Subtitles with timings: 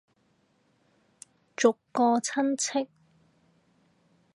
[1.55, 2.87] 逐個親戚